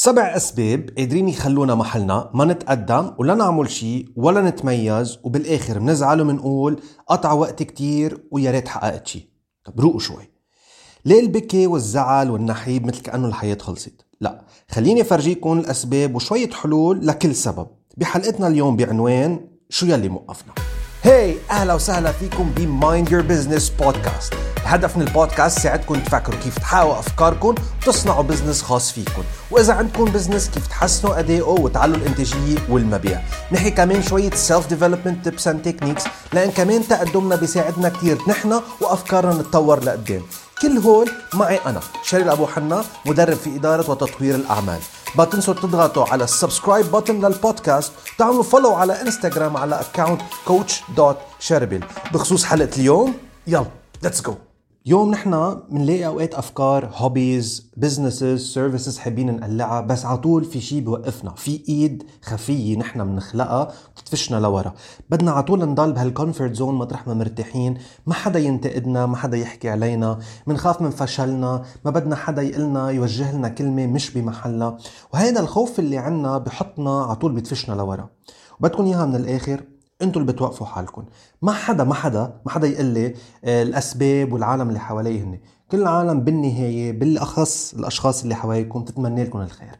[0.00, 6.80] سبع أسباب قادرين يخلونا محلنا ما نتقدم ولا نعمل شيء ولا نتميز وبالآخر بنزعل وبنقول
[7.06, 9.26] قطع وقت كتير ويا ريت حققت شيء
[9.64, 10.30] طب روقوا شوي.
[11.04, 17.34] ليه البكي والزعل والنحيب مثل كأنه الحياة خلصت؟ لا خليني أفرجيكم الأسباب وشوية حلول لكل
[17.34, 17.66] سبب.
[17.96, 20.52] بحلقتنا اليوم بعنوان شو يلي موقفنا؟
[21.04, 26.58] Hi أهلا وسهلا فيكم ب Mind Your Business Podcast الهدف من البودكاست ساعدكم تفكروا كيف
[26.58, 27.54] تحققوا أفكاركم
[27.86, 29.22] وتصنعوا business خاص فيكم.
[29.50, 33.20] وإذا عندكم business كيف تحسنوا أدائه وتعلوا الإنتاجية والمبيع.
[33.52, 39.34] نحكي كمان شوية self development tips and techniques لأن كمان تقدمنا بيساعدنا كثير نحن وأفكارنا
[39.34, 40.22] نتطور لقدام.
[40.62, 44.80] كل هول معي أنا شربل أبو حنا مدرب في إدارة وتطوير الأعمال.
[45.14, 50.82] ما تنسوا تضغطوا على ال subscribe button للبودكاست وتعملوا follow على انستغرام على account coach
[50.96, 51.84] dot شربل.
[52.12, 53.14] بخصوص حلقة اليوم
[53.46, 53.66] يلا
[54.02, 54.34] let's go
[54.88, 60.80] يوم نحن بنلاقي أوقات أفكار hobbies businesses services حابين نقلعها بس على طول في شيء
[60.80, 64.74] بوقفنا في إيد خفية نحن بنخلقها بتدفشنا لورا.
[65.10, 69.36] بدنا على طول نضل بهال comfort zone مطرح ما مرتاحين ما حدا ينتقدنا ما حدا
[69.36, 74.78] يحكي علينا بنخاف من فشلنا ما بدنا حدا يقلنا يوجه لنا كلمة مش بمحلها.
[75.14, 78.08] وهذا الخوف اللي عنا بحطنا على طول بتدفشنا لورا.
[78.60, 79.60] وبدكم إياها من الآخر
[80.02, 81.04] أنتوا اللي بتوقفوا حالكم.
[81.42, 85.38] ما حدا ما حدا ما حدا يقول لي آه، الأسباب والعالم اللي حواليه هن
[85.70, 89.76] كل العالم بالنهاية بالأخص الأشخاص اللي حواليكم تتمنى لكم الخير.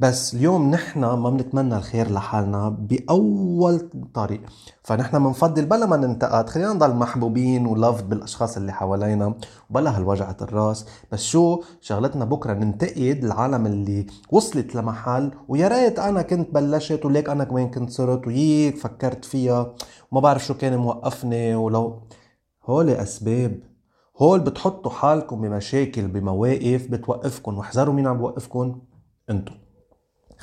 [0.00, 4.40] بس اليوم نحن ما بنتمنى الخير لحالنا بأول طريق.
[4.82, 9.34] فنحن بنفضل بلا ما ننتقد خلينا نضل محبوبين ولافد بالأشخاص اللي حوالينا
[9.70, 16.22] وبلا هالوجعة الراس بس شو؟ شغلتنا بكرة ننتقد العالم اللي وصلت لمحل ويا ريت أنا
[16.22, 19.74] كنت بلشت وليك أنا كمان كنت صرت وييك فكرت فيها.
[20.12, 22.02] وما بعرف شو كان موقفني ولو
[22.64, 23.60] هول أسباب.
[24.18, 28.80] هول بتحطوا حالكم بمشاكل بمواقف بتوقفكم واحذروا مين عم بوقفكم
[29.30, 29.63] أنتم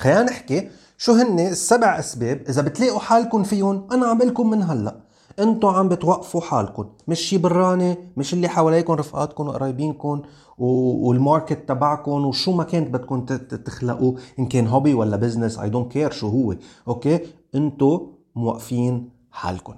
[0.02, 5.00] خلينا نحكي شو هن السبع أسباب إذا بتلاقوا حالكم فيهم أنا عم قلكم من هلأ.
[5.38, 10.22] أنتوا عم بتوقفوا حالكم مش شي براني مش اللي حواليكم رفقاتكم وقرايبينكم
[10.58, 13.24] وال market تبعكم وشو ما كانت بدكم
[13.64, 16.56] تخلقوا إن كان hobby ولا business I don't care شو هو.
[16.88, 17.20] Okay؟
[17.54, 18.00] أنتوا
[18.36, 19.74] موقفين حالكم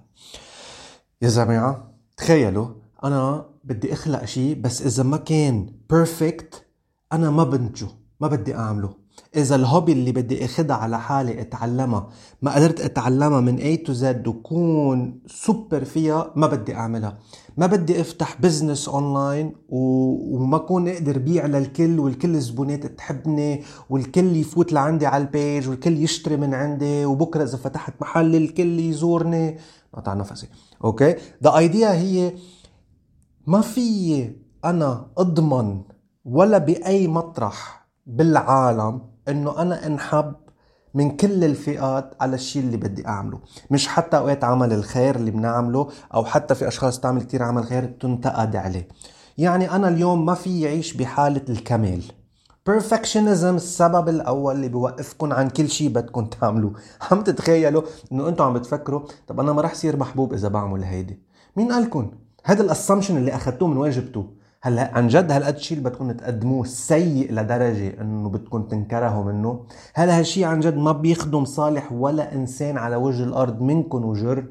[1.23, 2.67] يا جماعة تخيلوا
[3.05, 6.67] أنا بدي أخلق شيء بس إذا ما كان perfect
[7.13, 7.89] أنا ما بنتجه
[8.21, 9.04] ما بدي أعمله.
[9.37, 12.09] إذا ال hobby اللي بدي أخدها على حالي أتعلمها
[12.43, 17.19] ما قدرت أتعلمها من A to Z وكون سوبر فيها ما بدي أعملها.
[17.57, 19.79] ما بدي أفتح business online و...
[20.37, 26.03] وما كون أقدر بيع للكل والكل الزبونات تحبني والكل يفوت لعندي على ال page والكل
[26.03, 29.59] يشتري من عندي وبكرة إذا فتحت محل الكل يزورني.
[29.93, 30.49] قطع نفسي.
[30.85, 31.15] Okay؟
[31.45, 32.35] The idea هي
[33.47, 34.31] ما في
[34.65, 35.81] أنا أضمن
[36.25, 40.35] ولا بأي مطرح بالعالم إنه أنا إنحب
[40.95, 43.39] من كل الفئات على الشيء اللي بدي أعمله.
[43.71, 47.85] مش حتى أوقات عمل الخير اللي بنعمله أو حتى في أشخاص تعمل كتير عمل خير
[47.85, 48.89] تنتقد عليه.
[49.39, 52.03] يعني أنا اليوم ما في يعيش بحالة الكمال.
[52.71, 56.73] Perfectionism السبب الأول اللي بيوقفكم عن كل شيء بدكم تعملوه
[57.11, 57.83] عم تتخيلوا
[58.13, 61.23] إنه أنتم عم بتفكروا طب أنا ما رح صير محبوب إذا بعمل هيدي؟
[61.57, 62.11] مين قالكم
[62.45, 66.65] هذا الاسامبشن اللي اخذتوه من وين جبتوه؟ هلا عن جد هالقد شيء اللي بدكم تقدموه
[66.65, 69.65] سيء لدرجة إنه بدكم تنكرهوا منه.
[69.95, 74.45] هل هالشيء عن جد ما بيخدم صالح ولا إنسان على وجه الأرض منكم وجر.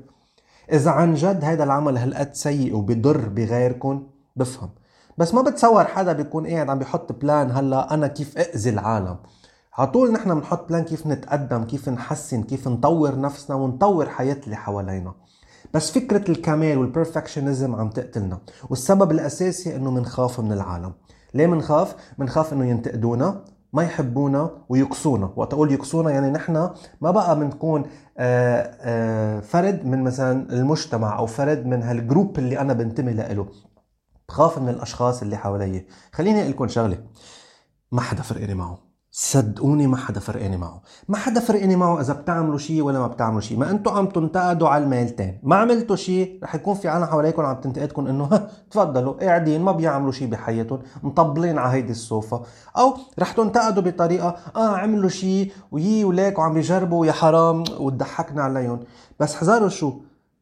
[0.72, 4.04] إذا عن جد هذا العمل هالقد سيء وبضر بغيركم
[4.36, 4.70] بفهم.
[5.18, 9.18] بس ما بتصور حدا بيكون قاعد عم بيحط plan هلا أنا كيف اذي العالم.
[9.78, 14.56] على طول نحن بنحط plan كيف نتقدم كيف نحسن كيف نطور نفسنا ونطور حياة اللي
[14.56, 15.14] حوالينا.
[15.74, 18.40] بس فكرة الكمال وال perfectionism عم تقتلنا
[18.70, 20.94] والسبب الأساسي أنه منخاف من العالم.
[21.34, 25.34] ليه منخاف؟ منخاف أنه ينتقدونا ما يحبونا ويقصونا.
[25.36, 26.70] وقت أقول يقصونا يعني نحن
[27.02, 27.84] ما بقى بنكون
[28.18, 33.48] آه، آه، فرد من مثلا المجتمع أو فرد من هالجروب اللي أنا بنتمي له
[34.30, 35.86] بخاف من الأشخاص اللي حوالي.
[36.12, 36.98] خليني أقول لكم شغلة
[37.92, 38.93] ما حدا فرقني معه.
[39.16, 40.82] صدقوني ما حدا فرقاني معه.
[41.08, 44.70] ما حدا فرقاني معه إذا بتعملوا شيء ولا ما بتعملوا شيء ما أنتم عم تنتقدوا
[44.70, 49.62] على الميلتين ما عملتوا شيء رح يكون في عالم حواليكم عم تنتقدكم إنه تفضلوا قاعدين
[49.62, 52.44] ما بيعملوا شيء بحياتهم مطبلين على هيدي السوفا
[52.78, 58.80] أو رح تنتقدوا بطريقة آه عملوا شيء ويي وليك وعم بيجربوا يا حرام وتضحكنا عليهم.
[59.20, 59.94] بس حذروا شو؟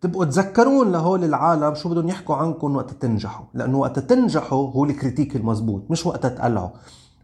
[0.01, 3.45] تبقوا تذكرون لهول العالم شو بدهم يحكوا عنكم وقت تنجحوا.
[3.53, 6.69] لأنه وقت تنجحوا هو ال critique المزبوط مش وقت تقلعوا.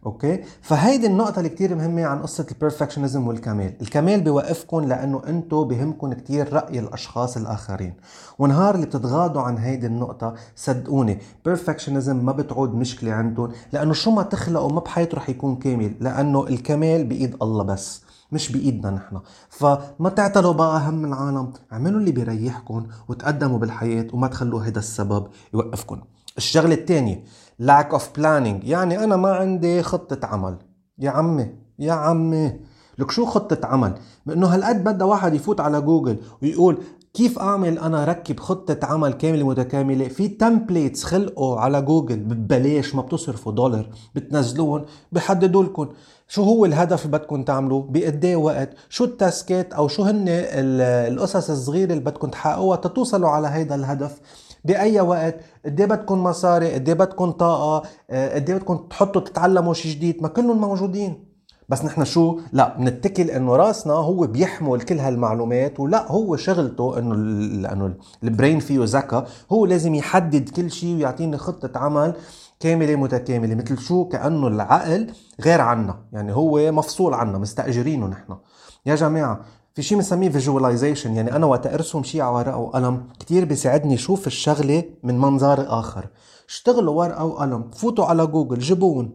[0.05, 5.63] Okay؟ فهيدي النقطة اللي كتير مهمة عن قصة ال perfectionism والكمال، الكمال بيوقفكم لأنه أنتم
[5.63, 7.93] بهمكم كتير رأي الأشخاص الآخرين،
[8.39, 14.23] ونهار اللي بتتغاضوا عن هيدي النقطة صدقوني perfectionism ما بتعود مشكلة عندهم لأنه شو ما
[14.23, 18.01] تخلقوا ما بحياته رح يكون كامل، لأنه الكمال بإيد الله بس،
[18.31, 19.19] مش بإيدنا نحن.
[19.49, 21.53] فما تعتلوا بقى هم العالم.
[21.73, 26.01] اعملوا اللي بيريحكم وتقدموا بالحياة وما تخلوا هذا السبب يوقفكم
[26.37, 27.23] الشغلة الثانية
[27.61, 28.63] lack of planning.
[28.63, 30.57] يعني أنا ما عندي خطة عمل.
[30.99, 31.49] يا عمي
[31.79, 32.59] يا عمي.
[32.99, 33.95] لك شو خطة عمل؟
[34.25, 36.77] بأنه هالقد بدها واحد يفوت على جوجل ويقول
[37.13, 43.01] كيف أعمل أنا ركب خطة عمل كاملة متكاملة؟ في templates خلقوا على جوجل ببلاش ما
[43.01, 43.89] بتصرفوا دولار.
[44.15, 45.89] بتنزلوهم بحددوا لكم
[46.27, 51.91] شو هو الهدف اللي بدكم تعملوه بقد وقت شو التاسكات أو شو هن القصص الصغيرة
[51.91, 54.19] اللي بدكم تحققوها تتوصلوا على هيدا الهدف.
[54.67, 55.35] بأي وقت
[55.65, 59.91] قد إيه بدكم مصاري قد إيه بدكم طاقة آه، قد إيه بدكم تحطوا تتعلموا شيء
[59.91, 61.27] جديد ما كلهم موجودين.
[61.69, 67.15] بس نحن شو؟ لا بنتكل إنه راسنا هو بيحمل كل هالمعلومات ولا هو شغلته إنه
[67.61, 67.93] لأنه
[68.23, 72.13] ال brain فيه ذكاء هو لازم يحدد كل شيء ويعطيني خطة عمل
[72.59, 75.07] كاملة متكاملة مثل شو؟ كأنه العقل
[75.41, 78.37] غير عنا يعني هو مفصول عنا مستأجرينه نحن.
[78.85, 79.41] يا جماعة
[79.77, 84.27] في شيء بنسميه visualization يعني أنا وقت أرسم شيء على ورقة وقلم كثير بيساعدني شوف
[84.27, 86.07] الشغلة من منظار آخر.
[86.49, 89.11] اشتغلوا ورقة وقلم فوتوا على جوجل جيبوهم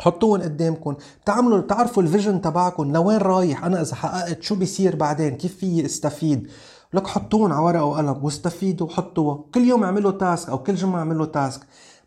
[0.00, 0.96] حطوهم قدامكم
[1.26, 5.84] تعملوا تعرفوا ال vision تبعكم لوين رايح أنا إذا حققت شو بيصير بعدين كيف في
[5.84, 6.48] استفيد.
[6.94, 11.26] لك حطوهم على ورقة وقلم واستفيدوا وحطوها كل يوم اعملوا task أو كل جمعة اعملوا
[11.26, 11.60] task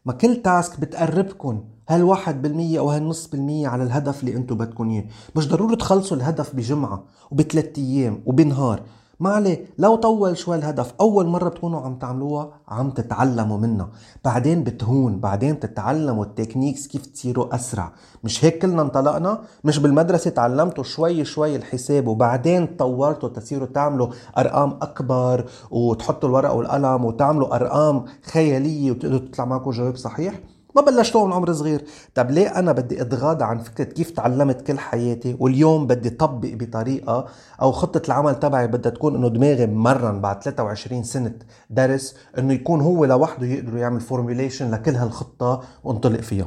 [0.06, 5.06] ما كل task بتقربكم هالواحد بالمية أو هالنص بالمية على الهدف اللي أنتم بدكم إياه.
[5.36, 8.82] مش ضروري تخلصوا الهدف بجمعة وبثلاث أيام وبنهار.
[9.20, 13.90] ما عليه لو طول شوي الهدف أول مرة بتكونوا عم تعملوها عم تتعلموا منها.
[14.26, 17.92] بعدين بتهون بعدين تتعلموا ال techniques كيف تصيروا أسرع.
[18.24, 24.08] مش هيك كلنا انطلقنا؟ مش بالمدرسة تعلمتوا شوي شوي الحساب وبعدين طورتوا تصيروا تعملوا
[24.38, 30.40] أرقام أكبر وتحطوا الورقة والقلم وتعملوا أرقام خيالية وتقدروا تطلع معكم جواب صحيح؟
[30.76, 31.86] ما بلشتوه من عمر صغير.
[32.16, 37.26] طب ليه أنا بدي أتغاضى عن فكرة كيف تعلمت كل حياتي واليوم بدي طبق بطريقة
[37.62, 41.36] أو خطة العمل تبعي بدها تكون إنه دماغي مرن بعد 23 سنة
[41.70, 46.46] درس إنه يكون هو لوحده يقدر يعمل formulation لكل هالخطة وانطلق فيها.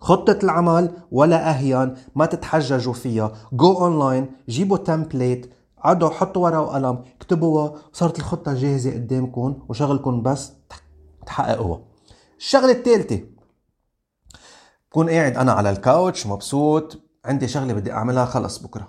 [0.00, 3.32] خطة العمل ولا أهون ما تتحججوا فيها.
[3.52, 10.52] Go online جيبوا template قعدوا حطوا ورقة وقلم اكتبوها صارت الخطة جاهزة قدامكم وشغلكم بس
[11.26, 11.80] تحققوها.
[12.38, 13.20] الشغلة الثالثة
[14.90, 18.88] بكون قاعد أنا على ال couch مبسوط عندي شغلة بدي أعملها خلص بكرة.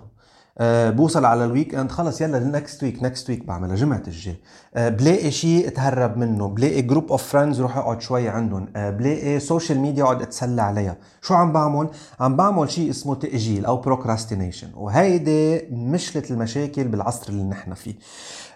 [0.58, 4.36] أه بوصل على ال weekend خلص يلا next week next week بعملها جمعة الجاي.
[4.74, 8.68] أه بلاقي شيء اتهرب منه بلاقي group of friends روح أقعد شوي عندهم.
[8.76, 10.96] أه بلاقي social media أقعد أتسلى عليها.
[11.22, 11.88] شو عم بعمل؟
[12.20, 17.94] عم بعمل شيء اسمه تأجيل أو procrastination وهيدي مشكله المشاكل بالعصر اللي نحن فيه.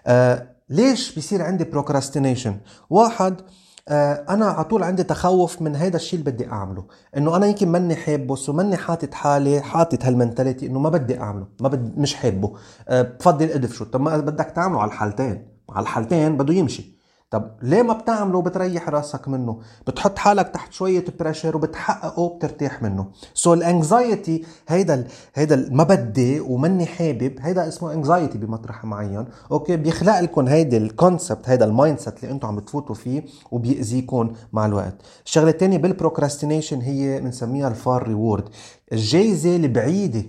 [0.07, 2.57] أه ليش بيصير عندي procrastination
[2.89, 3.45] واحد آه،
[3.89, 6.85] أنا على طول عندي تخوف من هذا الشيء اللي بدي أعمله.
[7.17, 11.19] إنه أنا يمكن ماني حابه so ماني حاطط حالي حاطط هال mentality إنه ما بدي
[11.19, 12.53] أعمله ما بدي مش حابه.
[12.87, 13.85] أه بفضل أدفشه.
[13.85, 15.47] طب ما بدك تعمله على الحالتين.
[15.69, 16.96] على الحالتين بده يمشي.
[17.29, 23.07] طب ليه ما بتعمله وبتريح راسك منه؟ بتحط حالك تحت شوية pressure وبتحققه وبترتاح منه.
[23.33, 29.25] so so ال anxiety هيدا هيدا ما بدي ومني حابب هيدا اسمه anxiety بمطرح معين.
[29.51, 34.33] okay بيخلق لكم هيدا ال concept هيدا ال mindset اللي أنتم عم بتفوتوا فيه وبيأذيكم
[34.53, 35.01] مع الوقت.
[35.25, 38.49] الشغلة الثانية بال procrastination هي بنسميها ال far reward
[38.93, 40.23] الجايزة البعيدة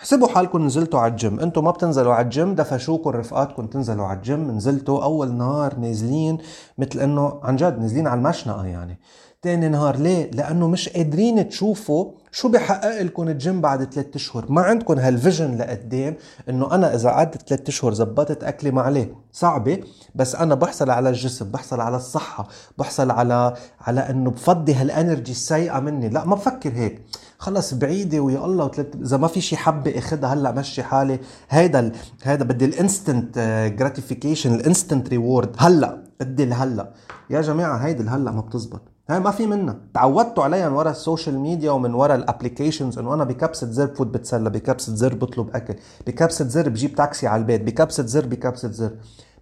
[0.00, 1.40] حسبوا حالكم نزلتوا على الجيم.
[1.40, 4.50] أنتم ما بتنزلوا على الجيم دفشوكم رفقاتكم تنزلوا على الجيم.
[4.50, 6.38] نزلتوا أول نهار نازلين
[6.78, 8.98] مثل إنه عن جد نازلين على المشنقة يعني.
[9.42, 14.62] تاني نهار ليه؟ لأنه مش قادرين تشوفوا شو بحقق لكم الجيم بعد ثلاثة أشهر، ما
[14.62, 16.16] عندكم هال vision لقدام
[16.48, 19.80] إنه أنا إذا قعدت ثلاثة أشهر زبطت أكلي ما عليه، صعبة
[20.14, 25.32] بس أنا بحصل على الجسم، بحصل على الصحة، بحصل على على إنه بفضي هال energy
[25.32, 27.02] السيئة مني، لا ما بفكر هيك،
[27.38, 28.70] خلص بعيدة ويا الله.
[29.02, 31.18] إذا ما في شي حبة اخدها هلأ مشي حالي،
[31.50, 31.92] هيدا ال...
[32.22, 33.38] هيدا بدي ال instant
[33.78, 36.92] gratification، ال instant reward، هلأ بدي الهلا،
[37.30, 39.76] يا جماعة هيدي الهلا ما بتزبط، هاي ما في منها.
[39.94, 43.86] تعودتوا عليها من ورا ال social media ومن ورا ال applications إنه أنا بكبسة زر
[43.86, 45.74] بفوت بتسلى بكبسة زر بطلب أكل
[46.06, 48.90] بكبسة زر بجيب تاكسي على البيت بكبسة زر بكبسة زر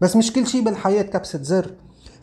[0.00, 1.70] بس مش كل شيء بالحياة كبسة زر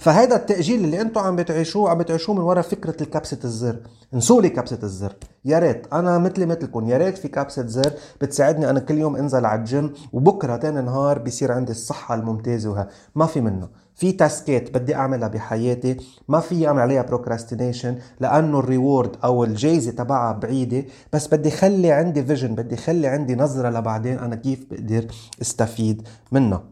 [0.03, 3.75] فهذا التأجيل اللي أنتم عم بتعيشوه عم بتعيشوه من وراء فكرة الكبسة الزر.
[4.13, 5.15] انسوا لي كبسة الزر.
[5.45, 6.89] يا ريت أنا مثلي مثلكم.
[6.89, 8.69] يا ريت في كبسة زر بتساعدني.
[8.69, 12.87] أنا كل يوم انزل على الجيم وبكرة تاني نهار بيصير عندي الصحة الممتازة وها.
[13.15, 13.69] ما في منه.
[13.95, 15.97] في تاسكات بدي أعملها بحياتي.
[16.27, 20.83] ما في اعمل عليها procrastination لأنه ال reward أو الجايزة تبعها بعيدة.
[21.13, 25.05] بس بدي خلي عندي vision بدي خلي عندي نظرة لبعدين أنا كيف بقدر
[25.41, 26.63] استفيد منها.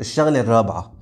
[0.00, 0.97] الشغلة الرابعة.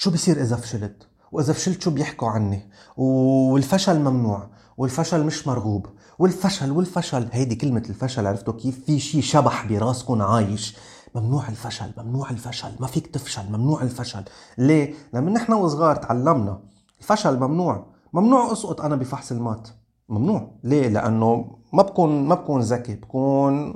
[0.00, 5.86] شو بصير إذا فشلت؟ وإذا فشلت شو بيحكوا عني؟ والفشل ممنوع والفشل مش مرغوب
[6.18, 7.28] والفشل والفشل.
[7.32, 10.76] هيدي كلمة الفشل عرفتوا كيف؟ في شيء شبح براسكم عايش.
[11.14, 14.24] ممنوع الفشل ممنوع الفشل ما فيك تفشل ممنوع الفشل.
[14.58, 16.60] ليه؟ لما نحن وصغار تعلمنا.
[17.00, 19.68] الفشل ممنوع ممنوع أسقط أنا بفحص المات.
[20.08, 20.50] ممنوع.
[20.64, 23.74] ليه؟ لأنه ما بكون ما بكون ذكي بكون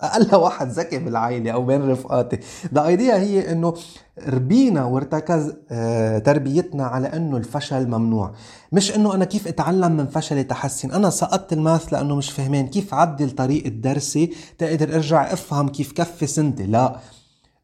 [0.00, 2.38] أقل واحد ذكي بالعائلة أو بين رفقاتي.
[2.74, 3.74] ذا ايديا هي إنه
[4.28, 8.32] ربينا وارتكز آه، تربيتنا على إنه الفشل ممنوع.
[8.72, 10.90] مش إنه أنا كيف أتعلم من فشلي تحسن.
[10.90, 16.26] أنا سقطت الماث لأنه مش فهمان كيف عدل طريقة درسي تقدر أرجع أفهم كيف كفي
[16.26, 16.66] سنتي.
[16.66, 16.96] لا.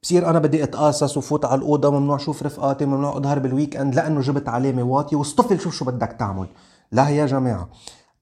[0.02, 4.20] بصير أنا بدي أتقاصص وفوت على الأوضة ممنوع أشوف رفقاتي ممنوع أظهر بال weekend لأنه
[4.20, 5.16] جبت علامة واطية.
[5.16, 6.46] واصطفل شوف شو بدك تعمل.
[6.92, 7.68] لا يا جماعة.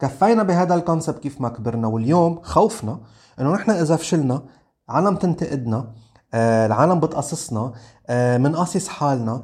[0.02, 3.00] كفينا بهذا ال concept كيف ما كبرنا واليوم خوفنا
[3.40, 4.42] إنه نحن إذا فشلنا
[4.88, 5.92] عالم تنتقدنا
[6.34, 7.72] آه العالم بتقصصنا
[8.06, 9.42] آه منقصص حالنا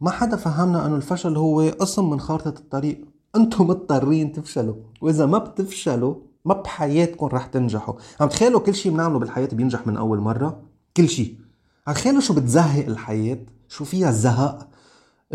[0.00, 3.04] ما حدا فهمنا إنه الفشل هو قسم من خارطة الطريق.
[3.36, 7.94] أنتم مضطرين تفشلوا وإذا ما بتفشلوا ما بحياتكم رح تنجحوا.
[8.20, 10.62] عم تخيلوا كل شيء بنعمله بالحياة بينجح من أول مرة؟
[10.96, 11.38] كل شيء
[11.86, 14.68] عم تخيلوا شو بتزهق الحياة؟ شو فيها الزهق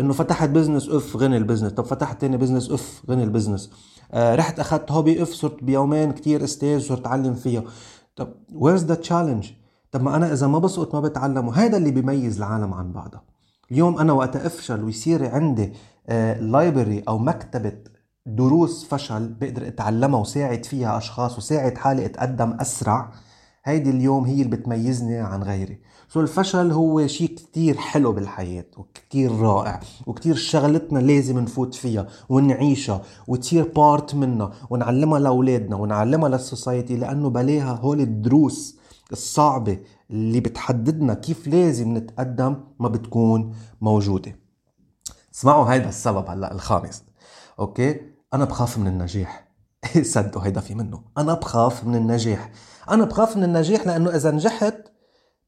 [0.00, 3.70] إنه فتحت business أف غني ال business طب فتحت تاني business أف غني ال business
[4.14, 7.62] رحت أخذت hobby أف صرت بيومين كتير أستاذ صرت أتعلم فيها
[8.16, 9.50] طب where's the challenge
[9.92, 13.22] طب ما أنا إذا ما بسقط ما بتعلم وهذا اللي بيميز العالم عن بعضها
[13.72, 15.72] اليوم أنا وقت افشل ويصير عندي
[16.40, 17.72] library آه أو مكتبة
[18.26, 23.12] دروس فشل بقدر أتعلمها وساعد فيها أشخاص وساعد حالي أتقدم أسرع.
[23.70, 25.78] هيدي اليوم هي اللي بتميزني عن غيري.
[26.08, 33.02] so الفشل هو شيء كتير حلو بالحياة وكتير رائع وكتير شغلتنا لازم نفوت فيها ونعيشها
[33.28, 38.78] وتصير part منها ونعلمها لأولادنا ونعلمها لل society لأنه بلاها هول الدروس
[39.12, 39.78] الصعبة
[40.10, 44.36] اللي بتحددنا كيف لازم نتقدم ما بتكون موجودة.
[45.34, 47.04] اسمعوا هيدا السبب هلأ الخامس.
[47.58, 48.00] okay؟
[48.34, 49.49] أنا بخاف من النجاح.
[50.02, 51.02] صدقوا هيدا في منه.
[51.18, 52.50] أنا بخاف من النجاح.
[52.90, 54.74] أنا بخاف من النجاح لأنه إذا نجحت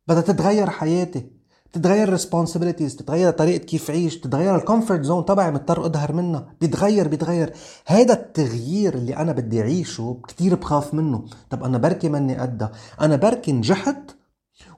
[0.09, 1.31] بدها تتغير حياتي.
[1.73, 6.55] تتغير responsibilities تتغير طريقة كيف عيش تتغير ال comfort zone تبعي مضطر اظهر منها.
[6.61, 7.53] بيتغير بيتغير.
[7.87, 11.25] هيدا التغيير اللي أنا بدي أعيشه كتير بخاف منه.
[11.51, 14.17] طب أنا بركي مني قدها أنا بركي نجحت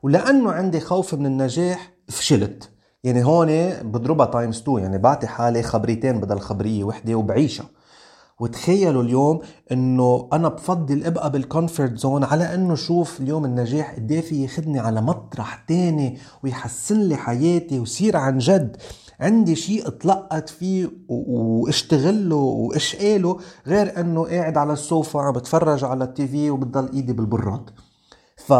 [0.02, 2.70] ولأنه عندي خوف من النجاح فشلت.
[3.04, 3.48] يعني هون
[3.82, 7.66] بضربها times 2 يعني بعطي حالي خبريتين بدل خبرية وحدة وبعيشها.
[8.40, 9.40] وتخيلوا اليوم
[9.72, 14.78] إنه أنا بفضل أبقى بال comfort zone على إنه شوف اليوم النجاح قد في ياخذني
[14.78, 18.76] على مطرح تاني ويحسن لي حياتي وصير عن جد.
[19.20, 26.28] عندي شيء اتلقت فيه وأشتغله وأشقاله غير إنه قاعد على السوفا عم بتفرج على ال
[26.28, 27.70] TV وبتضل إيدي بالبراد.
[28.36, 28.52] ف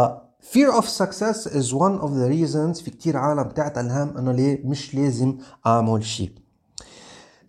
[0.53, 4.61] fear of success is one of the reasons في كتير عالم بتعتل هم إنه ليه
[4.65, 6.44] مش لازم أعمل شيء.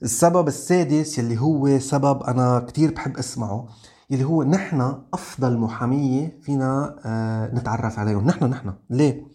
[0.02, 3.66] السبب السادس يلي هو سبب أنا كتير بحب أسمعه
[4.10, 8.26] يلي هو نحن أفضل محامية فينا آه نتعرف عليهم.
[8.26, 8.72] نحن نحن.
[8.90, 9.26] ليه؟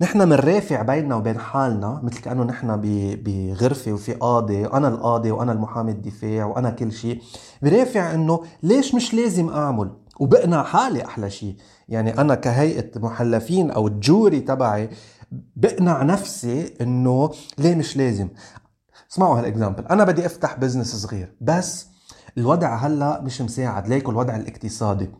[0.00, 2.80] نحن منرافع بيننا وبين حالنا مثل كأنه نحن
[3.24, 7.22] بغرفة وفي قاضي أنا القاضي وأنا المحامي الدفاع وأنا كل شيء.
[7.62, 11.56] برافع إنه ليش مش لازم أعمل؟ وبقنع حالي أحلى شيء.
[11.88, 14.90] يعني أنا كهيئة محلفين أو ال jury تبعي
[15.56, 18.28] بقنع نفسي إنه ليه مش لازم؟
[19.12, 21.86] اسمعوا هال example أنا بدي أفتح business صغير بس
[22.38, 23.88] الوضع هلأ مش مساعد.
[23.88, 25.10] ليكو الوضع الاقتصادي.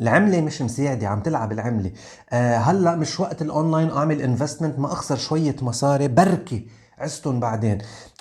[0.00, 1.92] العملة مش مساعدة عم تلعب العملة.
[2.30, 6.66] آه هلأ مش وقت الاونلاين أعمل investment ما أخسر شوية مصاري بركي
[6.98, 7.78] عزتهم بعدين.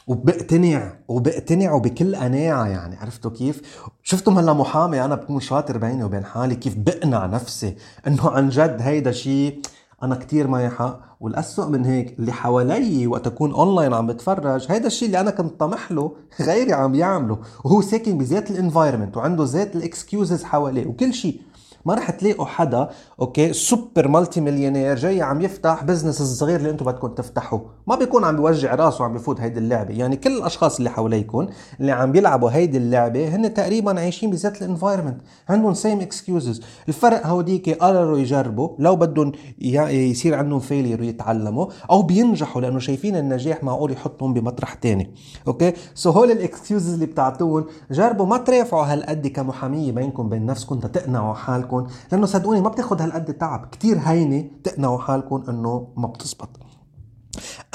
[0.08, 2.96] وبقتنع وبقتنع وبكل قناعة يعني.
[2.98, 3.62] عرفتوا كيف؟
[4.04, 7.76] شفتم هلأ محامي أنا بكون شاطر بيني وبين حالي كيف بقنع نفسي
[8.08, 9.62] إنه عن جد هيدا شيء
[10.04, 14.88] أنا كتير معي حق والاسوء من هيك اللي حوالي وقت أكون اونلاين عم بتفرج هيدا
[14.88, 19.44] الشيء اللي أنا كنت طمح له غيري عم يعمله وهو ساكن بذات ال environment وعنده
[19.44, 21.42] ذات ال excuses حواليه وكل شيء
[21.86, 26.86] ما رح تلاقوا حدا okay super multi millionaire جاي عم يفتح business الصغير اللي أنتم
[26.86, 27.66] بدكم تفتحوه.
[27.88, 29.94] ما بيكون عم بيوجع راسه وعم بيفوت هيدي اللعبة.
[29.94, 31.48] يعني كل الأشخاص اللي حواليكم
[31.80, 37.28] اللي عم بيلعبوا هيدي اللعبة هن تقريبا عايشين بذات ال environment عندهم same excuses الفرق
[37.28, 38.70] هوديك قرروا يجربوا.
[38.80, 45.16] لو بدهم يصير عندهم failure ويتعلموا أو بينجحوا لأنه شايفين النجاح معقول يحطهم بمطرح تاني.
[45.48, 50.80] okay؟ so هول ال excuses اللي بتعطوهم جربوا ما ترافعوا هالقد كمحامية بينكم بين نفسكم
[50.80, 51.73] تقنعوا حالكم.
[52.12, 53.70] لأنه صدقوني ما بتاخذ هالقد تعب.
[53.72, 56.50] كتير هينة تقنعوا حالكم إنه ما بتزبط.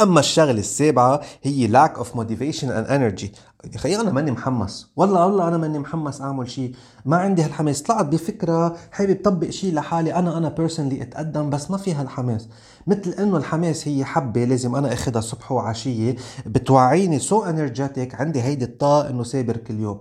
[0.03, 3.29] أما الشغلة السابعة هي lack of motivation and energy.
[3.75, 4.93] أخي أنا ماني محمس.
[4.97, 6.75] والله والله أنا ماني محمس أعمل شيء
[7.05, 7.83] ما عندي هالحماس.
[7.83, 10.15] طلعت بفكرة حابب طبق شيء لحالي.
[10.15, 12.49] أنا أنا personally أتقدم بس ما في هالحماس.
[12.87, 16.17] مثل إنه الحماس هي حبة لازم أنا اخذها صبح وعشية.
[16.47, 20.01] بتوعيني so energetic عندي هيدي الطاقة إنه سابر كل يوم.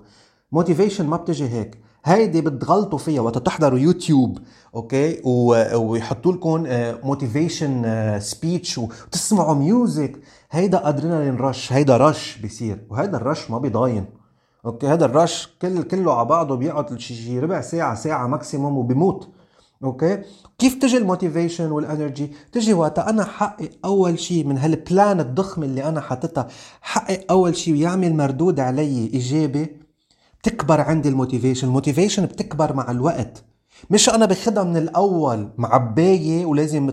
[0.52, 1.87] motivation ما بتجي هيك.
[2.08, 4.40] هيدي بتغلطوا فيها وقت تحضروا يوتيوب
[4.76, 5.22] okay؟
[5.76, 6.64] ويحطوا لكم
[7.08, 7.84] motivation
[8.20, 10.20] speech وتسمعوا music
[10.52, 14.06] هيدا adrenaline rush هيدا rush بيصير وهيدا ال rush ما بيضاين
[14.66, 19.28] okay؟ هذا ال rush كل كله على بعضه بيقعد شي ربع ساعة ساعة maximum وبيموت
[19.84, 20.22] okay؟
[20.60, 25.20] كيف تجي ال motivation وال energy تجي وقتها أنا حقق أول شيء من هال plan
[25.20, 26.48] الضخمه اللي أنا حاططها
[26.82, 29.87] حقق أول شيء ويعمل مردود علي إيجابي
[30.41, 31.68] بتكبر عندي ال motivation.
[31.68, 33.44] ال motivation بتكبر مع الوقت.
[33.89, 36.91] مش أنا باخدها من الأول معبايه ولازم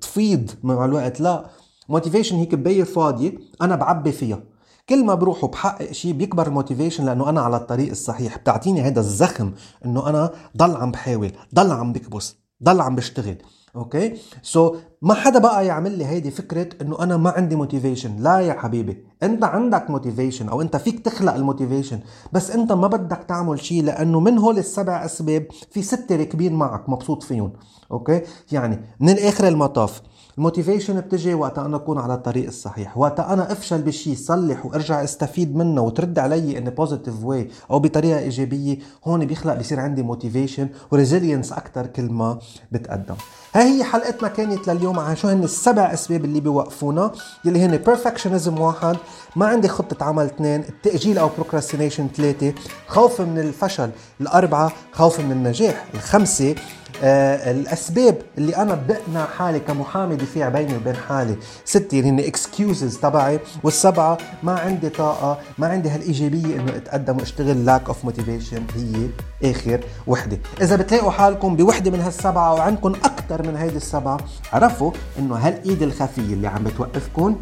[0.00, 1.20] تفيض مع الوقت.
[1.20, 1.46] لا
[1.88, 3.32] motivation هي كبايه فاضيه
[3.62, 4.40] أنا بعبي فيها.
[4.88, 8.38] كل ما بروح وبحقق شيء بيكبر ال motivation لأنه أنا على الطريق الصحيح.
[8.38, 9.52] بتعطيني هذا الزخم
[9.84, 13.36] إنه أنا ضل عم بحاول ضل عم بكبس ضل عم بشتغل.
[13.76, 18.16] okay؟ so so, ما حدا بقى يعمل لي هيدي فكرة إنه أنا ما عندي motivation
[18.16, 19.04] لا يا حبيبي.
[19.22, 22.00] أنت عندك motivation أو أنت فيك تخلق ال motivation
[22.32, 26.88] بس أنت ما بدك تعمل شيء لأنه من هول السبع أسباب في ستة راكبين معك
[26.88, 27.52] مبسوط فيهم.
[27.90, 30.02] okay؟ يعني من الآخر المطاف.
[30.38, 35.04] ال motivation بتجي وقت أنا أكون على الطريق الصحيح وقت أنا أفشل بشيء صلح وأرجع
[35.04, 40.68] أستفيد منه وترد علي in positive way أو بطريقة إيجابية هون بيخلق بيصير عندي motivation
[40.90, 42.38] و resilience أكثر كل ما
[42.72, 43.14] بتقدم.
[43.54, 47.12] هاي هي حلقتنا كانت لليوم عن شو هن السبع أسباب اللي بيوقفونا
[47.44, 48.96] يلي هن perfectionism واحد
[49.36, 52.52] ما عندي خطة عمل اثنين التأجيل أو procrastination ثلاثة
[52.86, 56.54] خوف من الفشل الأربعة خوف من النجاح الخمسة آه
[57.02, 61.36] الأسباب اللي أنا بقنع حالي كمحامي دفاع بيني وبين حالي.
[61.64, 63.40] اللي هن excuses تبعي.
[63.62, 67.64] والسبعة ما عندي طاقة ما عندي هالإيجابية إنه أتقدم وأشتغل.
[67.64, 69.08] lack of motivation هي
[69.50, 70.38] آخر وحدة.
[70.60, 74.18] إذا بتلاقوا حالكم بوحدة من هالسبعة وعندكم أكثر من هيدي السبعة
[74.52, 77.36] عرفوا إنه هالإيد الخفية اللي عم بتوقفكم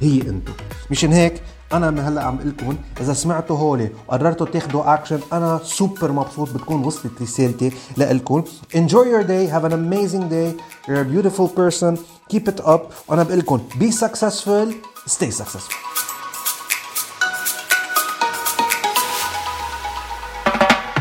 [0.00, 0.52] هي أنتم
[0.90, 1.42] مشان هيك
[1.76, 7.22] أنا هلأ عم لكم إذا سمعتوا هولي وقررتوا تاخذوا اكشن أنا سوبر مبسوط بتكون وصلت
[7.22, 8.42] رسالتي لكم
[8.74, 10.54] enjoy your day have an amazing day
[10.88, 11.98] you're a beautiful person
[12.32, 12.80] keep it up.
[13.08, 14.72] وأنا بقول لكم be successful
[15.06, 15.74] stay successful.